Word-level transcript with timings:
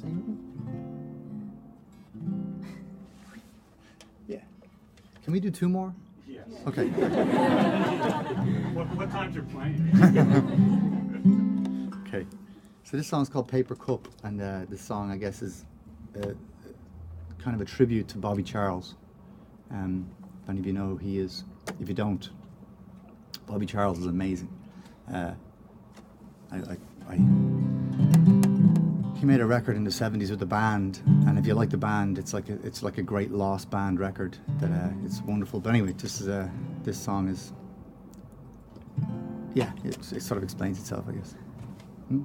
sing? 0.00 0.36
Yeah. 4.28 4.38
Can 5.24 5.32
we 5.32 5.40
do 5.40 5.50
two 5.50 5.68
more? 5.68 5.92
Yes. 6.28 6.46
Okay. 6.66 6.88
What, 8.74 8.86
what 8.96 9.10
times 9.10 9.36
are 9.36 9.42
playing? 9.42 9.80
Okay. 12.06 12.26
So 12.84 12.96
this 12.96 13.06
song's 13.06 13.28
called 13.28 13.46
Paper 13.46 13.76
Cup, 13.76 14.08
and 14.24 14.40
uh, 14.40 14.60
this 14.68 14.80
song, 14.80 15.12
I 15.12 15.16
guess, 15.16 15.42
is 15.42 15.64
uh, 16.16 16.30
kind 17.38 17.54
of 17.54 17.60
a 17.60 17.64
tribute 17.64 18.08
to 18.08 18.18
Bobby 18.18 18.42
Charles. 18.42 18.96
Um, 19.70 20.08
if 20.42 20.48
any 20.50 20.58
of 20.58 20.66
you 20.66 20.72
know 20.72 20.88
who 20.88 20.96
he 20.96 21.18
is, 21.18 21.44
if 21.80 21.88
you 21.88 21.94
don't, 21.94 22.28
Bobby 23.46 23.66
Charles 23.66 23.98
is 23.98 24.06
amazing. 24.06 24.48
Uh, 25.12 25.32
I, 26.50 26.56
I, 26.56 26.76
I, 27.08 27.16
he 29.20 29.26
made 29.26 29.40
a 29.40 29.46
record 29.46 29.76
in 29.76 29.84
the 29.84 29.90
'70s 29.90 30.30
with 30.30 30.40
the 30.40 30.46
band, 30.46 31.02
and 31.26 31.38
if 31.38 31.46
you 31.46 31.54
like 31.54 31.68
the 31.70 31.76
band, 31.76 32.18
it's 32.18 32.32
like 32.32 32.48
a, 32.48 32.54
it's 32.64 32.82
like 32.82 32.96
a 32.96 33.02
great 33.02 33.30
lost 33.30 33.70
band 33.70 34.00
record. 34.00 34.38
That 34.58 34.70
uh, 34.70 34.88
it's 35.04 35.20
wonderful. 35.20 35.60
But 35.60 35.70
anyway, 35.70 35.92
this 35.92 36.22
is 36.22 36.28
uh, 36.28 36.48
this 36.82 36.98
song 36.98 37.28
is 37.28 37.52
yeah, 39.54 39.72
it, 39.84 39.96
it 40.12 40.22
sort 40.22 40.38
of 40.38 40.42
explains 40.44 40.78
itself, 40.78 41.04
I 41.08 41.12
guess. 41.12 41.34
Hmm? 42.08 42.22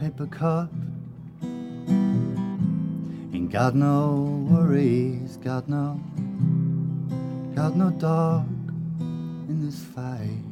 Paper 0.00 0.26
cup. 0.26 0.70
Ain't 3.34 3.50
got 3.50 3.74
no 3.74 4.46
worries, 4.48 5.36
got 5.38 5.68
no, 5.68 6.00
got 7.56 7.74
no 7.74 7.90
dog 7.90 8.46
in 9.00 9.66
this 9.66 9.82
fight. 9.82 10.44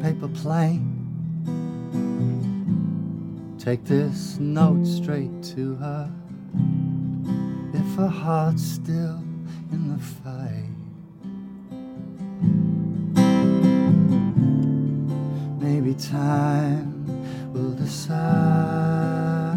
Paper 0.00 0.28
plane. 0.28 0.94
Take 3.58 3.84
this 3.84 4.38
note 4.38 4.86
straight 4.86 5.42
to 5.54 5.74
her. 5.76 6.08
If 7.74 7.96
her 7.96 8.06
heart's 8.06 8.62
still 8.62 9.20
in 9.72 9.88
the 9.92 9.98
fight. 9.98 10.67
Time 15.98 17.04
will 17.52 17.72
decide. 17.72 19.56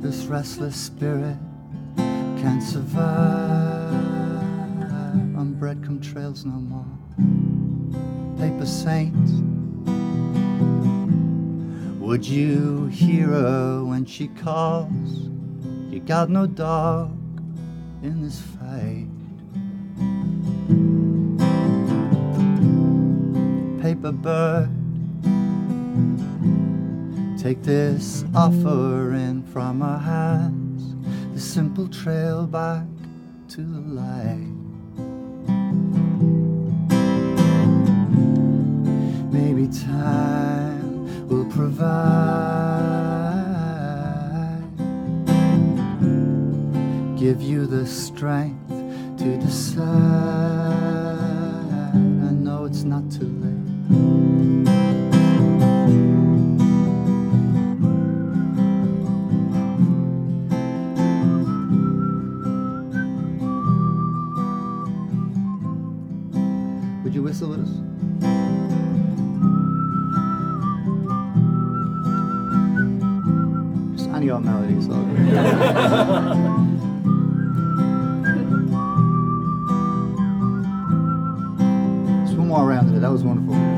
This 0.00 0.24
restless 0.26 0.76
spirit 0.76 1.36
can't 1.96 2.62
survive 2.62 3.04
on 5.36 5.56
breadcrumb 5.58 6.00
trails 6.02 6.44
no 6.44 6.52
more. 6.52 6.86
Paper 8.38 8.66
saint, 8.66 9.14
would 12.00 12.26
you 12.26 12.86
hear 12.86 13.26
her 13.26 13.84
when 13.84 14.04
she 14.04 14.28
calls? 14.28 15.28
You 15.90 16.00
got 16.00 16.30
no 16.30 16.46
dog 16.46 17.10
in 18.02 18.22
this 18.22 18.40
fight. 18.40 19.08
Paper 23.84 24.12
bird, 24.12 24.70
take 27.38 27.62
this 27.62 28.24
offering 28.34 29.42
from 29.52 29.82
our 29.82 29.98
hands, 29.98 30.94
the 31.34 31.40
simple 31.40 31.86
trail 31.88 32.46
back 32.46 32.86
to 33.50 33.60
the 33.60 33.80
light. 33.80 34.48
Maybe 39.30 39.66
time 39.66 41.28
will 41.28 41.44
provide, 41.52 41.84
give 47.18 47.42
you 47.42 47.66
the 47.66 47.86
strength 47.86 48.66
to 49.18 49.36
decide. 49.36 49.84
I 51.92 52.30
know 52.32 52.64
it's 52.64 52.84
not 52.84 53.10
too 53.12 53.28
late. 53.28 53.73
Would 67.04 67.14
you 67.14 67.22
whistle 67.22 67.50
with 67.50 67.60
us? 67.60 67.68
Just 73.96 74.08
any 74.10 74.30
old 74.30 74.44
melody, 74.44 74.80
so. 74.80 74.94
Just 82.24 82.36
one 82.38 82.48
more 82.48 82.66
round 82.66 82.88
of 82.88 82.96
it. 82.96 83.00
That 83.00 83.12
was 83.12 83.22
wonderful. 83.22 83.73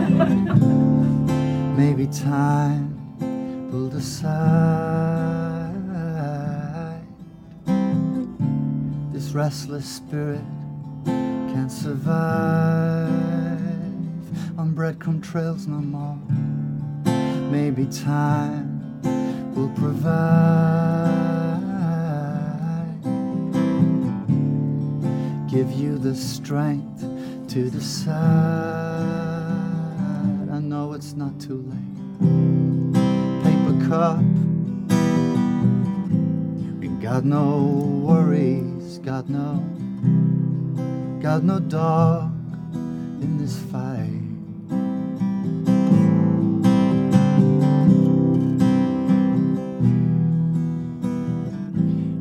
Maybe 1.76 2.06
time 2.06 2.96
will 3.70 3.88
decide. 3.88 4.30
This 9.12 9.32
restless 9.32 9.84
spirit 9.84 10.40
can't 11.04 11.70
survive 11.70 13.10
on 14.58 14.74
breadcrumb 14.74 15.22
trails 15.22 15.66
no 15.66 15.76
more. 15.76 16.18
Maybe 17.50 17.84
time 17.86 19.02
will 19.54 19.68
provide. 19.76 21.10
Give 25.50 25.70
you 25.72 25.98
the 25.98 26.14
strength 26.14 27.00
to 27.48 27.68
decide. 27.68 29.19
It's 31.00 31.14
not 31.14 31.40
too 31.40 31.64
late. 31.66 31.96
Paper 33.42 33.88
cup. 33.88 34.20
We 36.78 36.88
got 37.00 37.24
no 37.24 38.04
worries, 38.04 38.98
got 38.98 39.30
no, 39.30 39.64
got 41.22 41.42
no 41.42 41.58
dog 41.58 42.34
in 43.22 43.38
this 43.38 43.56
fight. 43.72 44.12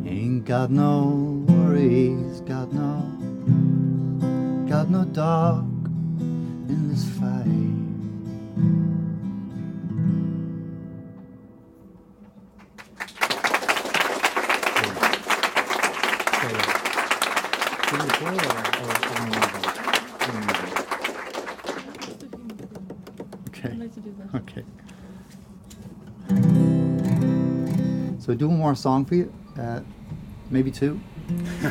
Ain't 0.10 0.46
got 0.46 0.72
no 0.72 1.44
worries, 1.50 2.40
got 2.48 2.72
no, 2.72 3.04
got 4.70 4.90
no 4.90 5.04
dog 5.04 5.68
in 6.70 6.88
this 6.88 7.04
fight. 7.20 7.89
Do 28.40 28.48
one 28.48 28.58
more 28.58 28.74
song 28.74 29.04
for 29.06 29.16
you, 29.16 29.32
uh, 29.60 29.82
maybe 30.50 30.72
two. 30.72 31.00
this 31.28 31.66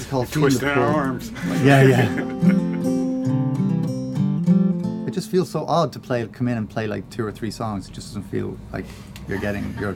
is 0.00 0.06
called 0.10 0.30
Twisting 0.30 0.68
our 0.68 0.78
arms. 0.78 1.30
Yeah, 1.62 1.82
yeah. 1.84 2.12
it 5.06 5.12
just 5.12 5.30
feels 5.30 5.48
so 5.48 5.64
odd 5.66 5.92
to 5.92 6.00
play, 6.00 6.26
come 6.26 6.48
in 6.48 6.58
and 6.58 6.68
play 6.68 6.86
like 6.88 7.08
two 7.10 7.24
or 7.24 7.30
three 7.32 7.50
songs. 7.52 7.88
It 7.88 7.92
just 7.92 8.08
doesn't 8.08 8.24
feel 8.24 8.58
like 8.72 8.84
you're 9.28 9.38
getting 9.38 9.72
your, 9.78 9.94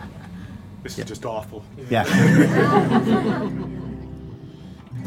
This 0.85 0.97
Yeah. 0.97 1.03
is 1.05 1.09
just 1.11 1.25
awful. 1.27 1.65
yeah. 1.91 2.05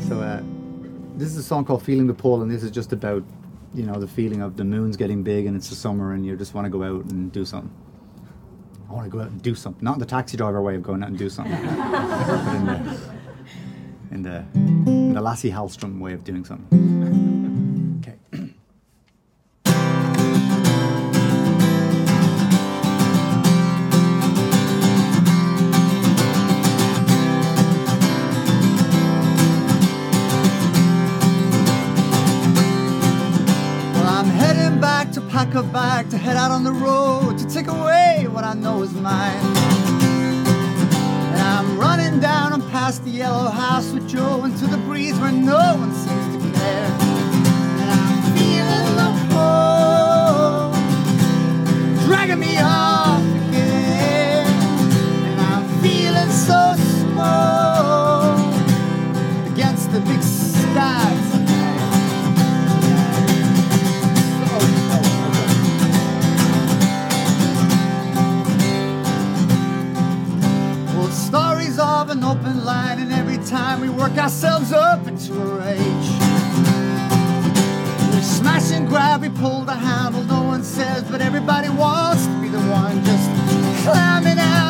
so 0.09 0.19
uh, 0.19 0.41
this 1.15 1.29
is 1.29 1.37
a 1.37 1.43
song 1.43 1.63
called 1.63 1.83
"Feeling 1.83 2.07
the 2.07 2.13
Pull," 2.13 2.41
and 2.41 2.51
this 2.51 2.63
is 2.63 2.71
just 2.71 2.91
about, 2.91 3.23
you 3.73 3.83
know, 3.85 3.97
the 3.97 4.07
feeling 4.07 4.41
of 4.41 4.57
the 4.57 4.65
moon's 4.65 4.97
getting 4.97 5.23
big 5.23 5.45
and 5.45 5.55
it's 5.55 5.69
the 5.69 5.75
summer 5.75 6.11
and 6.13 6.25
you 6.25 6.35
just 6.35 6.53
want 6.53 6.65
to 6.65 6.69
go 6.69 6.83
out 6.83 7.05
and 7.05 7.31
do 7.31 7.45
something. 7.45 7.71
I 8.89 8.93
want 8.93 9.05
to 9.05 9.11
go 9.11 9.21
out 9.21 9.29
and 9.29 9.41
do 9.41 9.53
something, 9.53 9.83
not 9.83 9.99
the 9.99 10.05
taxi 10.05 10.35
driver 10.35 10.61
way 10.61 10.75
of 10.75 10.81
going 10.83 11.03
out 11.03 11.09
and 11.09 11.17
do 11.17 11.29
something, 11.29 11.53
but 11.61 12.55
in 12.55 12.65
the 12.65 12.99
in 14.11 14.23
the, 14.23 14.43
in 14.55 15.13
the 15.13 15.21
Lasse 15.21 15.43
Hallstrom 15.43 15.99
way 15.99 16.13
of 16.13 16.23
doing 16.23 16.43
something. 16.43 17.35
pack 35.49 35.63
a 35.63 35.67
bag 35.71 36.09
to 36.11 36.17
head 36.17 36.35
out 36.35 36.51
on 36.51 36.63
the 36.63 36.71
road 36.71 37.37
to 37.37 37.47
take 37.47 37.67
away 37.67 38.27
what 38.29 38.43
I 38.43 38.53
know 38.53 38.83
is 38.83 38.93
mine. 38.93 39.35
And 41.31 41.41
I'm 41.41 41.79
running 41.79 42.19
down 42.19 42.53
and 42.53 42.61
past 42.69 43.03
the 43.03 43.09
yellow 43.09 43.49
house 43.49 43.91
with 43.91 44.07
Joe 44.07 44.45
into 44.45 44.67
the 44.67 44.77
breeze 44.77 45.17
where 45.19 45.31
no 45.31 45.57
one 45.57 45.91
seems 45.93 46.35
to 46.35 46.39
care. 46.59 46.91
And 47.81 47.89
I'm 47.89 48.21
feeling 48.37 48.95
the 48.99 49.09
pull, 49.31 50.71
dragging 52.05 52.39
me 52.39 52.59
off 52.59 53.23
again. 53.47 54.45
And 55.29 55.41
I'm 55.41 55.67
feeling 55.81 56.29
so 56.29 56.68
work 74.09 74.17
ourselves 74.17 74.71
up 74.71 75.07
into 75.07 75.33
a 75.33 75.45
rage. 75.59 76.09
We 78.13 78.21
smash 78.21 78.71
and 78.71 78.87
grab, 78.87 79.21
we 79.21 79.29
pull 79.29 79.65
the 79.65 79.75
handle, 79.75 80.23
no 80.23 80.43
one 80.43 80.63
says, 80.63 81.03
but 81.03 81.21
everybody 81.21 81.69
wants 81.69 82.25
to 82.25 82.41
be 82.41 82.49
the 82.49 82.59
one 82.59 83.03
just 83.03 83.29
climbing 83.83 84.39
out, 84.39 84.68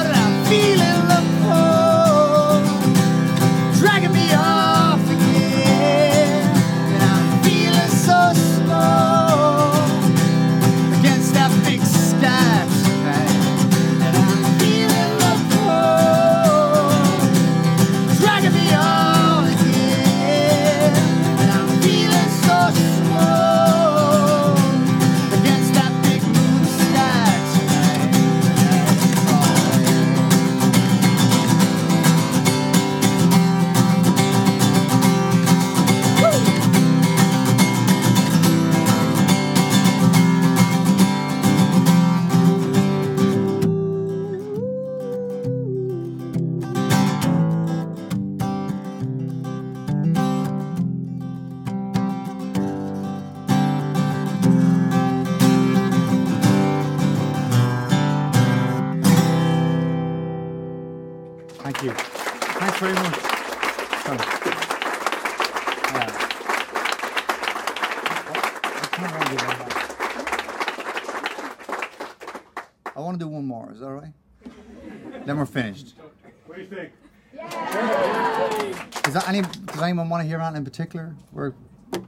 does 79.80 79.86
anyone 79.86 80.10
want 80.10 80.22
to 80.22 80.28
hear 80.28 80.42
anything 80.42 80.58
in 80.58 80.66
particular? 80.66 81.16
We're, 81.32 81.54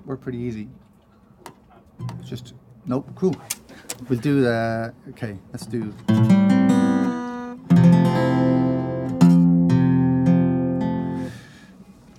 we're 0.06 0.18
pretty 0.18 0.40
easy. 0.40 0.68
It's 2.20 2.28
just, 2.28 2.54
nope, 2.86 3.08
cool. 3.16 3.34
We'll 4.10 4.20
do 4.20 4.42
the, 4.42 4.94
okay, 5.12 5.38
let's 5.54 5.66
do. 5.66 5.94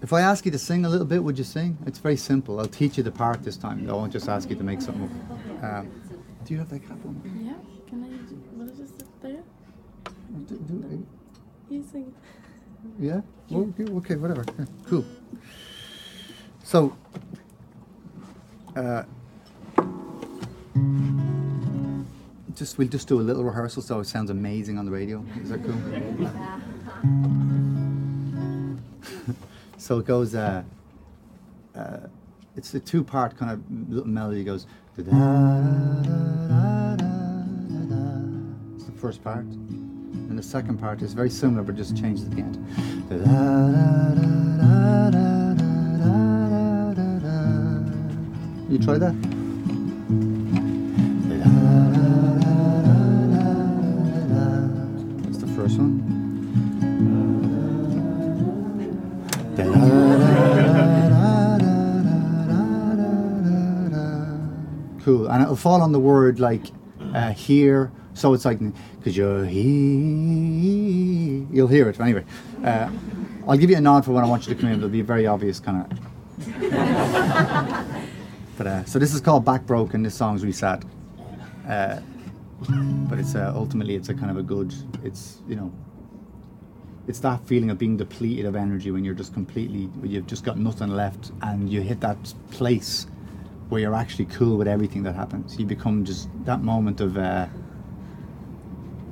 If 0.01 0.15
I 0.15 0.23
ask 0.23 0.47
you 0.47 0.51
to 0.53 0.59
sing 0.59 0.87
a 0.87 0.89
little 0.89 1.07
bit, 1.07 1.23
would 1.23 1.37
you 1.37 1.45
sing? 1.45 1.77
It's 1.87 1.99
very 1.99 2.17
simple. 2.17 2.59
I'll 2.59 2.67
teach 2.67 2.97
you 2.97 3.03
the 3.03 3.13
part 3.13 3.43
this 3.43 3.59
time. 3.59 3.87
I 3.91 3.93
won't 3.93 4.11
just 4.13 4.31
ask 4.31 4.49
you 4.49 4.57
to 4.57 4.65
make 4.65 4.81
something 4.81 5.05
up. 5.05 5.65
Um, 5.65 5.91
do 6.47 6.55
you 6.55 6.61
have 6.61 6.71
that 6.71 6.81
cap 6.81 6.97
on? 7.05 7.21
Yeah, 7.45 7.53
can 7.91 8.05
I? 8.05 8.09
What 8.57 8.71
is 8.71 8.79
this 8.79 8.93
there? 9.21 9.43
Do- 10.49 10.57
do- 10.67 11.07
You 11.69 11.85
sing. 11.93 12.15
Yeah. 12.99 13.21
Well, 13.51 13.71
okay, 13.99 14.17
whatever. 14.17 14.47
Cool. 14.87 15.05
So, 16.73 16.97
uh, 18.77 19.03
just 22.55 22.79
we'll 22.79 22.89
just 22.89 23.07
do 23.09 23.21
a 23.21 23.27
little 23.29 23.45
rehearsal 23.45 23.83
so 23.83 24.01
it 24.01 24.07
sounds 24.07 24.31
amazing 24.31 24.79
on 24.79 24.87
the 24.87 24.91
radio. 24.91 25.23
Is 25.43 25.51
that 25.51 25.63
cool? 25.63 25.75
so 29.77 29.99
it 29.99 30.07
goes. 30.07 30.35
Uh, 30.35 30.63
uh, 31.77 31.99
it's 32.57 32.73
a 32.73 32.81
two-part 32.81 33.37
kind 33.37 33.53
of 33.53 33.61
little 33.91 34.09
melody. 34.09 34.41
It 34.41 34.45
goes. 34.45 34.67
It's 34.97 35.07
the 38.87 38.93
first 38.99 39.23
part. 39.23 39.45
And 39.45 40.39
the 40.39 40.43
second 40.43 40.79
part 40.79 41.03
is 41.03 41.13
very 41.13 41.29
similar, 41.29 41.65
but 41.65 41.77
just 41.77 41.95
changes 41.99 42.25
at 42.25 42.31
the 42.31 42.41
end. 42.41 42.57
You 48.73 48.79
try 48.79 48.97
that? 48.97 49.13
That's 55.25 55.37
the 55.37 55.47
first 55.49 55.77
one. 55.79 56.01
Cool, 65.05 65.27
and 65.27 65.43
it'll 65.43 65.55
fall 65.55 65.83
on 65.83 65.93
the 65.93 66.01
word 66.01 66.41
like 66.41 66.63
uh, 67.13 67.33
here, 67.33 67.93
so 68.15 68.33
it's 68.33 68.47
like 68.47 68.59
because 68.97 69.15
you're 69.15 69.45
here. 69.45 69.63
You'll 71.53 71.69
hear 71.69 71.91
it 71.91 72.01
anyway. 72.01 72.25
Uh, 72.65 72.89
I'll 73.47 73.59
give 73.59 73.69
you 73.69 73.77
a 73.77 73.83
nod 73.83 74.07
for 74.07 74.13
when 74.13 74.25
I 74.25 74.27
want 74.27 74.49
you 74.49 74.55
to 74.55 74.59
come 74.59 74.71
in. 74.71 74.79
It'll 74.79 74.89
be 74.89 75.01
a 75.01 75.05
very 75.05 75.27
obvious 75.27 75.61
kind 75.61 75.93
of. 75.93 75.99
But 78.63 78.71
uh, 78.71 78.85
so 78.85 79.01
this 79.01 79.13
is 79.13 79.21
called 79.21 79.45
Back 79.45 79.67
Broken. 79.67 80.05
This 80.05 80.15
song's 80.15 80.57
sad. 80.57 80.85
Uh, 81.69 81.99
but 83.09 83.19
it's 83.19 83.35
uh, 83.35 83.53
ultimately 83.57 83.97
it's 83.97 84.09
a 84.09 84.15
kind 84.15 84.31
of 84.31 84.37
a 84.37 84.43
good. 84.43 84.73
It's 85.03 85.41
you 85.49 85.57
know. 85.57 85.73
It's 87.09 87.19
that 87.21 87.45
feeling 87.49 87.71
of 87.71 87.79
being 87.79 87.97
depleted 87.97 88.47
of 88.47 88.55
energy 88.55 88.93
when 88.93 89.05
you're 89.05 89.15
just 89.15 89.35
completely, 89.35 89.91
you've 90.05 90.29
just 90.29 90.45
got 90.45 90.57
nothing 90.57 90.91
left, 90.91 91.33
and 91.43 91.69
you 91.69 91.81
hit 91.81 92.01
that 92.03 92.17
place 92.53 93.09
where 93.69 93.81
you're 93.81 93.97
actually 93.97 94.27
cool 94.27 94.57
with 94.57 94.69
everything 94.69 95.03
that 95.03 95.17
happens. 95.17 95.59
You 95.59 95.67
become 95.67 96.05
just 96.05 96.29
that 96.45 96.63
moment 96.63 97.01
of, 97.01 97.19
uh, 97.19 97.49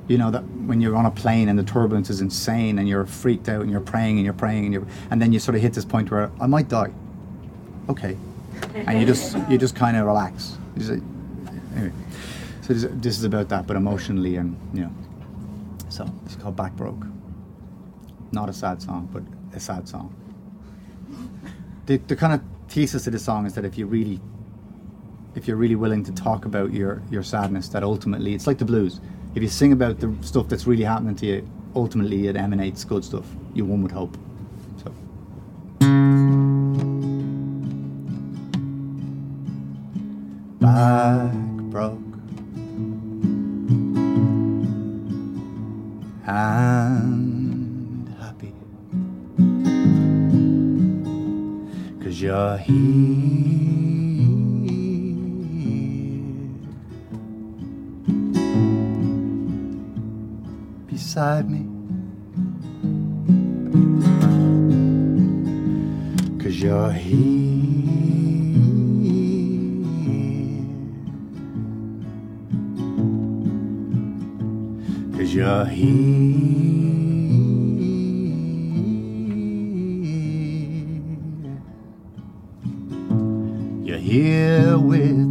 you 0.07 0.17
know, 0.17 0.31
that 0.31 0.43
when 0.65 0.79
you're 0.79 0.95
on 0.95 1.05
a 1.05 1.11
plane 1.11 1.49
and 1.49 1.59
the 1.59 1.63
turbulence 1.63 2.09
is 2.09 2.21
insane 2.21 2.79
and 2.79 2.87
you're 2.87 3.05
freaked 3.05 3.49
out 3.49 3.63
and 3.63 3.69
you're 3.69 3.81
praying 3.81 4.15
and 4.15 4.23
you're 4.23 4.33
praying 4.33 4.63
and 4.63 4.73
you're, 4.73 4.87
and 5.09 5.21
then 5.21 5.33
you 5.33 5.39
sort 5.39 5.55
of 5.55 5.61
hit 5.61 5.73
this 5.73 5.83
point 5.83 6.09
where 6.09 6.31
I 6.39 6.47
might 6.47 6.69
die. 6.69 6.93
Okay, 7.89 8.15
and 8.73 8.99
you 8.99 9.05
just 9.05 9.37
you 9.49 9.57
just 9.57 9.75
kind 9.75 9.97
of 9.97 10.05
relax. 10.05 10.57
Anyway, 10.77 11.91
so 12.61 12.73
this, 12.73 12.87
this 12.91 13.17
is 13.17 13.23
about 13.23 13.49
that, 13.49 13.67
but 13.67 13.75
emotionally 13.75 14.35
and 14.37 14.57
you 14.73 14.81
know, 14.81 14.91
so 15.89 16.05
it's 16.25 16.35
called 16.35 16.55
Back 16.55 16.73
Broke. 16.75 17.05
Not 18.31 18.49
a 18.49 18.53
sad 18.53 18.81
song, 18.81 19.09
but 19.11 19.23
a 19.55 19.59
sad 19.59 19.87
song. 19.87 20.15
The, 21.85 21.97
the 21.97 22.15
kind 22.15 22.33
of 22.33 22.41
thesis 22.69 23.07
of 23.07 23.13
the 23.13 23.19
song 23.19 23.45
is 23.45 23.53
that 23.55 23.65
if 23.65 23.77
you 23.77 23.85
really, 23.85 24.21
if 25.35 25.47
you're 25.47 25.57
really 25.57 25.75
willing 25.75 26.03
to 26.05 26.11
talk 26.11 26.45
about 26.45 26.73
your 26.73 27.01
your 27.09 27.23
sadness, 27.23 27.67
that 27.69 27.83
ultimately 27.83 28.33
it's 28.33 28.47
like 28.47 28.57
the 28.57 28.65
blues. 28.65 29.01
If 29.35 29.41
you 29.41 29.49
sing 29.49 29.71
about 29.71 29.99
the 29.99 30.13
stuff 30.21 30.47
that's 30.49 30.67
really 30.67 30.83
happening 30.83 31.15
to 31.17 31.25
you, 31.25 31.49
ultimately 31.75 32.27
it 32.27 32.35
emanates 32.35 32.83
good 32.83 33.03
stuff. 33.03 33.25
You 33.53 33.65
one 33.65 33.81
would 33.81 33.91
hope. 33.91 34.17
Back 40.61 41.33
broke 41.71 41.97
and 46.27 48.07
happy. 48.19 48.53
Cause 52.03 52.21
you're 52.21 52.57
here 52.57 52.75
beside 60.85 61.49
me. 61.49 61.65
Cause 66.37 66.61
you're 66.61 66.91
here. 66.91 67.50
Cause 75.31 75.37
you're 75.37 75.65
here. 75.65 75.87
You're 83.85 83.97
here 83.97 84.77
with 84.77 85.30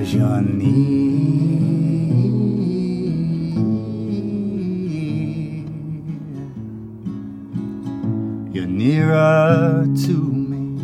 Cause 0.00 0.14
you're 0.14 0.40
near. 0.40 0.80
You're 8.50 8.66
nearer 8.66 9.84
to 10.06 10.12
me. 10.48 10.80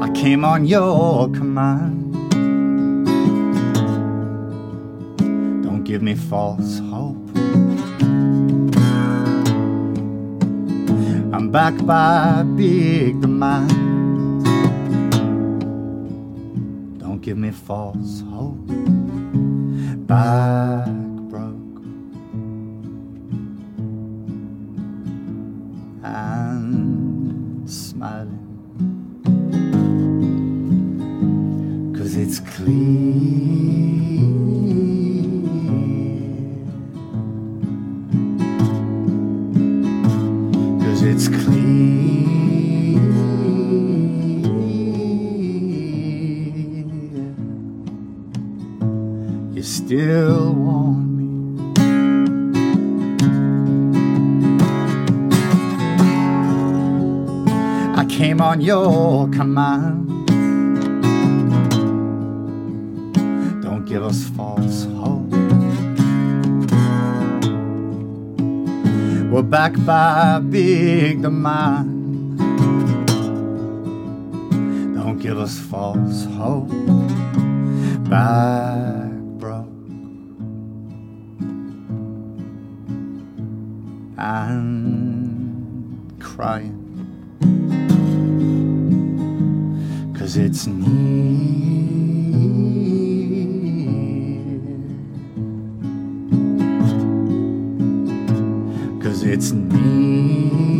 I 0.00 0.10
came 0.14 0.46
on 0.46 0.64
your 0.64 1.28
command. 1.32 2.14
Don't 5.62 5.84
give 5.84 6.00
me 6.00 6.14
false 6.14 6.78
hope. 6.78 7.17
Back 11.50 11.74
by 11.86 12.42
big 12.56 13.22
demand. 13.22 13.70
Don't 17.00 17.20
give 17.22 17.38
me 17.38 17.50
false 17.52 18.22
hope. 18.30 18.66
Back 20.06 20.97
came 58.08 58.40
on 58.40 58.60
your 58.60 59.28
command. 59.28 60.08
Don't 63.62 63.84
give 63.84 64.02
us 64.02 64.24
false 64.30 64.84
hope. 64.84 65.30
We're 69.30 69.42
back 69.42 69.74
by 69.84 70.40
big 70.40 71.22
demand. 71.22 72.38
Don't 74.96 75.18
give 75.18 75.38
us 75.38 75.58
false 75.58 76.24
hope. 76.24 76.70
Back 78.08 79.12
broke 79.38 79.68
and 84.16 86.20
crying. 86.20 86.87
Cause 90.28 90.36
it's 90.36 90.66
near. 90.66 90.90
Cause 99.02 99.22
it's 99.22 99.52
near. 99.52 100.77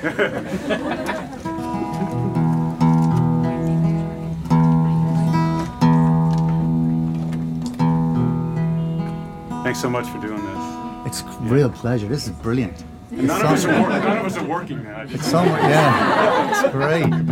Thanks 9.62 9.78
so 9.80 9.88
much 9.90 10.08
for 10.08 10.18
doing 10.18 10.42
this. 10.44 10.64
It's 11.06 11.20
a 11.22 11.26
real 11.42 11.70
pleasure. 11.70 12.08
This 12.08 12.24
is 12.26 12.32
brilliant. 12.32 12.82
This 13.10 13.26
None 13.26 13.40
of 13.42 13.46
us 13.52 13.62
song- 13.62 13.74
are, 13.74 13.80
wor- 13.82 13.90
none 13.90 14.18
of 14.18 14.24
us 14.26 14.36
are 14.38 14.44
working 14.46 14.82
now. 14.82 15.02
It's 15.02 15.30
so 15.30 15.44
much, 15.44 15.62
yeah. 15.62 16.50
It's 16.50 16.62
great. 16.72 17.04
Would 17.10 17.28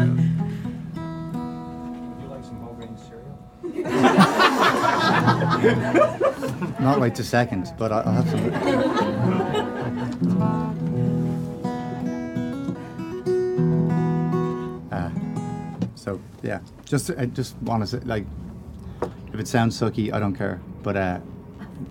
you 2.23 2.29
like 2.29 2.45
some 2.45 2.61
whole 2.61 2.75
grain 2.75 2.97
cereal? 2.99 3.39
Not 6.81 6.99
right 7.01 7.15
to 7.15 7.25
second, 7.25 7.73
but 7.79 7.93
I- 7.93 8.01
I'll 8.03 8.13
have 8.13 8.29
some. 8.29 8.53
so 16.09 16.19
yeah, 16.43 16.61
just 16.87 17.11
I 17.11 17.27
just 17.27 17.55
want 17.59 17.83
to 17.83 17.87
say 17.87 17.99
like, 18.07 18.25
if 19.35 19.39
it 19.39 19.47
sounds 19.47 19.79
sucky, 19.79 20.11
I 20.11 20.19
don't 20.19 20.35
care. 20.35 20.59
But 20.83 20.97
uh, 20.97 21.21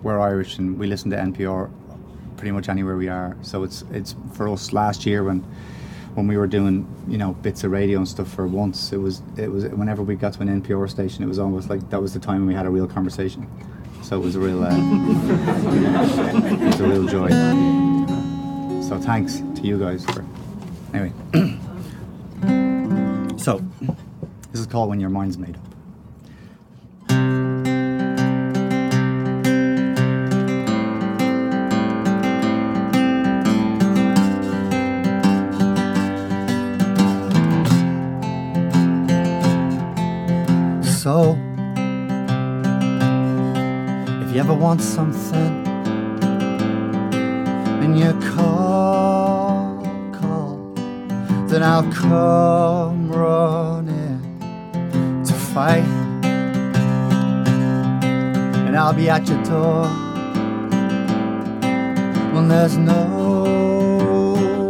we're 0.02 0.20
Irish 0.20 0.58
and 0.58 0.80
we 0.80 0.88
listen 0.88 1.12
to 1.12 1.18
NPR 1.18 1.70
pretty 2.36 2.52
much 2.52 2.68
anywhere 2.68 2.98
we 2.98 3.10
are. 3.10 3.38
So 3.44 3.62
it's 3.62 3.84
it's 3.92 4.16
for 4.34 4.50
us 4.50 4.74
last 4.74 5.06
year 5.06 5.24
when 5.24 5.42
when 6.16 6.28
we 6.28 6.36
were 6.36 6.48
doing 6.48 6.88
you 7.08 7.20
know 7.20 7.34
bits 7.34 7.64
of 7.64 7.70
radio 7.70 8.00
and 8.00 8.08
stuff 8.08 8.34
for 8.34 8.48
once 8.48 8.92
it 8.92 8.98
was 8.98 9.22
it 9.38 9.52
was 9.52 9.66
whenever 9.66 10.02
we 10.02 10.16
got 10.16 10.34
to 10.34 10.42
an 10.42 10.64
NPR 10.64 10.90
station 10.90 11.24
it 11.24 11.28
was 11.28 11.38
almost 11.38 11.70
like 11.70 11.88
that 11.92 12.02
was 12.02 12.16
the 12.16 12.20
time 12.20 12.40
when 12.40 12.48
we 12.48 12.56
had 12.56 12.66
a 12.66 12.72
real 12.72 12.88
conversation. 12.88 13.48
So 14.02 14.20
it 14.20 14.24
was 14.24 14.36
a 14.36 14.40
real 14.40 14.64
uh, 14.64 14.72
it 14.72 16.60
was 16.60 16.80
a 16.80 16.88
real 16.88 17.06
joy. 17.06 17.30
So 18.82 19.00
thanks 19.00 19.44
to 19.58 19.62
you 19.62 19.78
guys 19.78 20.04
for 20.06 20.26
anyway. 20.96 21.14
so 23.38 23.62
this 24.58 24.66
is 24.66 24.72
called 24.72 24.90
when 24.90 25.00
your 25.00 25.12
mind's 25.12 25.38
made 25.38 25.56
up. 25.56 25.62
So, 40.84 41.38
if 44.24 44.34
you 44.34 44.40
ever 44.40 44.56
want 44.56 44.82
something 44.82 45.68
and 47.84 48.00
you 48.00 48.12
call, 48.32 49.84
call, 50.14 50.58
then 51.48 51.62
I'll 51.62 51.84
come 51.92 52.57
be 58.98 59.10
at 59.10 59.28
your 59.30 59.42
door. 59.44 59.86
When 62.34 62.48
there's 62.48 62.78
no 62.78 63.04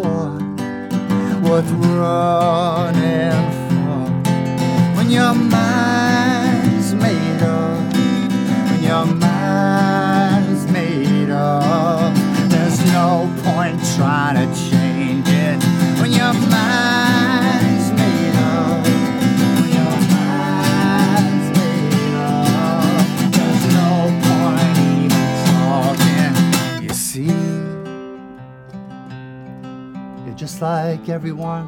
one 0.04 0.58
worth 1.44 1.72
running 1.72 2.67
everyone 31.10 31.66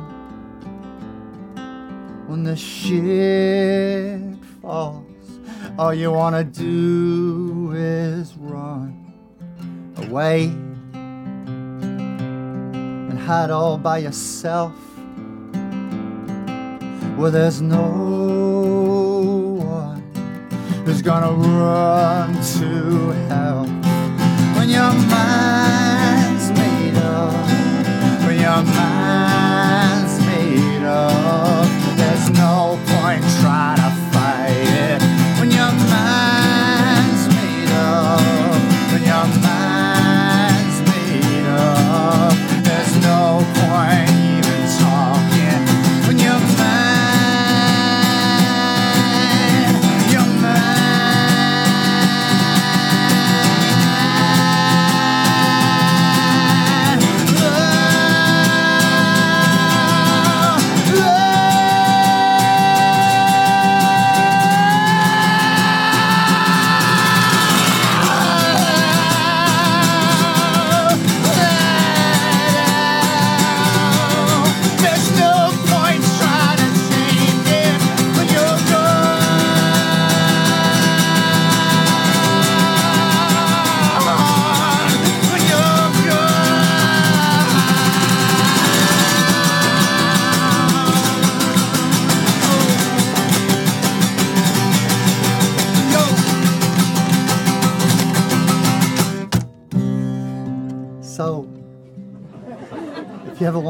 when 2.28 2.44
the 2.44 2.56
shit 2.56 4.22
falls, 4.62 5.40
all 5.78 5.94
you 5.94 6.12
wanna 6.12 6.44
do 6.44 7.72
is 7.74 8.36
run 8.38 9.14
away 9.98 10.46
and 11.04 13.18
hide 13.18 13.50
all 13.50 13.78
by 13.78 14.00
yourself. 14.00 14.74
Where 17.18 17.32
there's 17.32 17.62
no 17.62 17.88
one 19.64 20.02
who's 20.86 21.02
gonna 21.02 21.32
run 21.32 22.34
to 22.34 23.12
help 23.30 23.68
when 24.58 24.70
your 24.70 24.92
mind's 25.10 26.52
made 26.52 26.98
up 26.98 27.34
when 28.26 28.40
your 28.40 28.64
mind's 28.64 28.99
made 31.08 31.49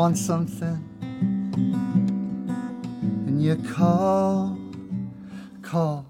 want 0.09 0.17
something 0.17 0.83
and 3.27 3.43
you 3.43 3.55
call, 3.57 4.57
call, 5.61 6.03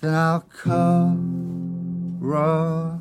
then 0.00 0.12
I'll 0.12 0.40
come 0.40 2.16
running. 2.20 3.00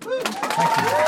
Thank 0.00 1.06
you. 1.06 1.07